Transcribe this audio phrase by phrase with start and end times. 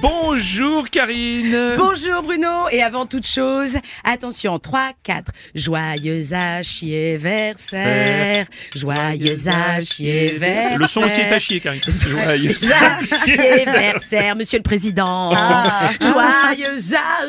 [0.00, 1.74] Bonjour Karine.
[1.76, 2.68] Bonjour Bruno.
[2.70, 11.32] Et avant toute chose, attention 3 4 joyeux anniversaire joyeux anniversaire Le son aussi est
[11.32, 11.80] à chier Karine.
[11.86, 12.54] Joyeux
[13.38, 15.34] anniversaire monsieur le président.
[16.00, 16.78] Joyeux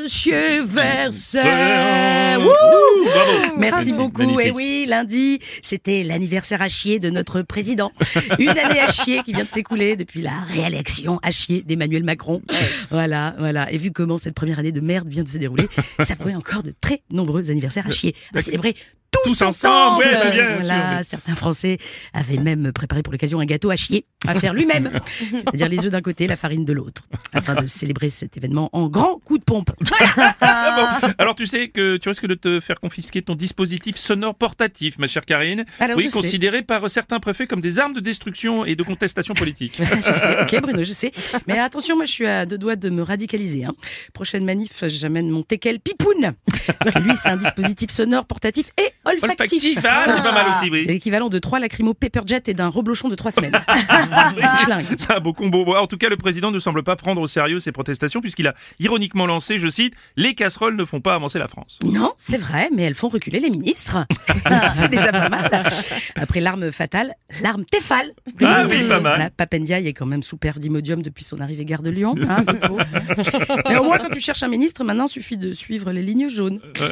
[0.01, 3.03] anniversaire Wouh.
[3.03, 4.21] Bravo Merci beaucoup.
[4.21, 4.47] Magnifique.
[4.47, 7.91] Et oui, lundi, c'était l'anniversaire à chier de notre président.
[8.39, 12.41] Une année à chier qui vient de s'écouler depuis la réélection à chier d'Emmanuel Macron.
[12.89, 13.71] Voilà, voilà.
[13.71, 15.67] Et vu comment cette première année de merde vient de se dérouler,
[16.01, 18.15] ça promet encore de très nombreux anniversaires à chier.
[18.33, 18.75] À célébrer
[19.13, 21.09] tous, Tous ensemble, ouais, bah, bien voilà, sûr.
[21.09, 21.77] certains Français
[22.13, 24.99] avaient même préparé pour l'occasion un gâteau à chier à faire lui-même.
[25.31, 27.03] C'est-à-dire les œufs d'un côté, la farine de l'autre.
[27.33, 29.71] Afin de célébrer cet événement en grand coup de pompe.
[30.45, 34.35] Ah bon Alors tu sais que tu risques de te faire confisquer ton dispositif sonore
[34.35, 35.65] portatif, ma chère Karine.
[35.79, 36.11] Alors, oui, sais.
[36.11, 39.81] considéré par certains préfets comme des armes de destruction et de contestation politique.
[39.95, 41.11] je sais, ok Bruno, je sais.
[41.47, 43.65] Mais attention, moi je suis à deux doigts de me radicaliser.
[43.65, 43.73] Hein.
[44.13, 46.33] Prochaine manif, j'amène mon teckel pipoun.
[46.79, 49.53] Parce que lui, c'est un dispositif sonore, portatif et olfactif.
[49.63, 50.83] Olfactif, ah, c'est pas mal aussi, oui.
[50.85, 53.53] C'est l'équivalent de trois lacrymos pepperjet et d'un reblochon de trois semaines.
[54.97, 55.75] C'est un beau combo.
[55.75, 58.55] En tout cas, le président ne semble pas prendre au sérieux ces protestations puisqu'il a
[58.79, 61.79] ironiquement lancé, je cite, les casseroles ne font pas avancer la France.
[61.83, 64.05] non, c'est vrai, mais elles font reculer les ministres.
[64.75, 65.49] c'est déjà pas mal.
[66.15, 68.11] Après l'arme fatale, l'arme téfale.
[68.41, 69.01] Ah oui, pas mal.
[69.01, 72.15] Voilà, Papendiaï est quand même sous d'imodium depuis son arrivée gare de Lyon.
[72.27, 72.43] hein,
[73.69, 76.59] mais au moins, quand tu cherches un ministre, maintenant, suffit de suivre les lignes jaunes.
[76.81, 76.91] Euh,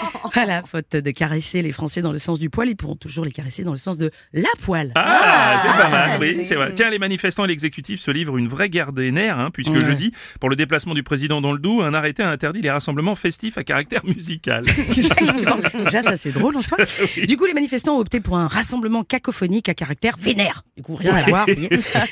[0.32, 3.32] Voilà, faute de caresser les Français dans le sens du poil, ils pourront toujours les
[3.32, 4.92] caresser dans le sens de la poêle.
[4.94, 6.72] Ah, c'est pas mal, oui, c'est vrai.
[6.74, 9.84] Tiens, les manifestants et l'exécutif se livrent une vraie guerre des nerfs, hein, puisque Ouais.
[9.84, 13.16] jeudi, pour le déplacement du président dans le Doubs, un arrêté a interdit les rassemblements
[13.16, 14.64] festifs à caractère musical.
[14.88, 15.56] Exactement.
[15.84, 16.78] Déjà, ça c'est drôle en soi.
[17.26, 20.62] Du coup, les manifestants ont opté pour un rassemblement cacophonique à caractère vénère.
[20.76, 21.46] Du coup, rien à voir.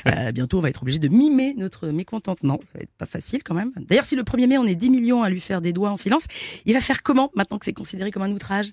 [0.07, 2.59] Euh, bientôt, on va être obligé de mimer notre mécontentement.
[2.61, 3.71] Ça va être pas facile quand même.
[3.87, 5.95] D'ailleurs, si le 1er mai, on est 10 millions à lui faire des doigts en
[5.95, 6.25] silence,
[6.65, 8.67] il va faire comment maintenant que c'est considéré comme un outrage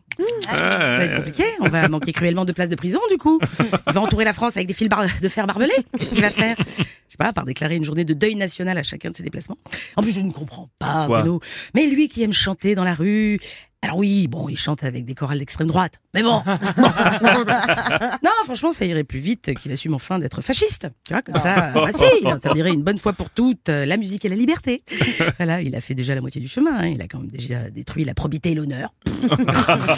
[0.45, 0.57] Ça
[0.99, 1.45] va être compliqué.
[1.61, 3.41] On va manquer cruellement de places de prison du coup.
[3.87, 5.73] Il va entourer la France avec des fils bar- de fer barbelés.
[5.99, 6.57] Qu'est-ce qu'il va faire?
[6.59, 9.57] Je sais pas, par déclarer une journée de deuil national à chacun de ses déplacements.
[9.97, 11.41] En plus, je ne comprends pas, Bruno.
[11.75, 13.39] Mais lui qui aime chanter dans la rue.
[13.83, 16.01] Alors oui, bon, il chante avec des chorales d'extrême droite.
[16.17, 16.43] Mais bon.
[18.23, 20.89] non, franchement, ça irait plus vite qu'il assume enfin d'être fasciste.
[21.07, 23.99] Tu vois, comme ça, bah si, il interdirait une bonne fois pour toutes euh, la
[23.99, 24.83] musique et la liberté.
[25.39, 26.79] Voilà, il a fait déjà la moitié du chemin.
[26.79, 26.87] hein.
[26.87, 28.95] Il a quand même déjà détruit la probité et l'honneur.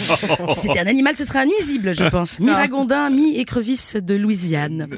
[0.48, 2.40] si c'était un animal, ce serait un nuisible, je pense.
[2.40, 4.88] Mi-ragondin, mi-écrevisse de Louisiane.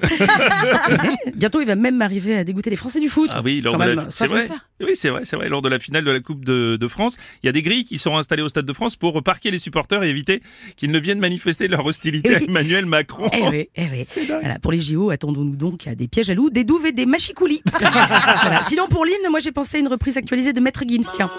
[1.36, 3.30] Bientôt, il va même arriver à dégoûter les Français du foot.
[3.32, 4.10] Ah oui, lors de la...
[4.10, 4.48] c'est vrai.
[4.80, 5.48] Oui, c'est vrai, c'est vrai.
[5.48, 7.84] Lors de la finale de la Coupe de, de France, il y a des grilles
[7.84, 10.42] qui seront installées au Stade de France pour parquer les supporters et éviter
[10.76, 12.44] qu'ils ne viennent manifester leur hostilité à Oui.
[12.48, 13.28] Emmanuel Macron.
[13.32, 14.06] Eh oui, eh oui.
[14.28, 17.06] Voilà, pour les JO, attendons-nous donc à des pièges à loups, des douves et des
[17.06, 17.62] machicoulis.
[17.80, 18.60] Voilà.
[18.62, 21.02] Sinon, pour l'hymne, moi j'ai pensé à une reprise actualisée de Maître Gims.
[21.12, 21.30] Tiens.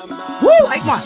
[0.41, 0.97] Wouh, avec moi.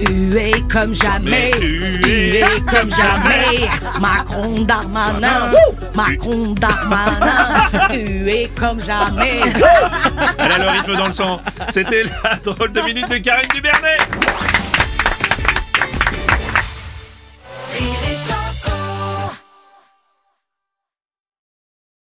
[0.00, 2.40] Hué comme jamais, hué
[2.70, 3.66] comme jamais,
[4.00, 5.50] Macron Darmanin,
[5.94, 9.40] Macron Darmanin, hué comme jamais.
[10.38, 11.40] Elle a le rythme dans le sang.
[11.70, 13.96] C'était la drôle de minute de Karine Dubernet.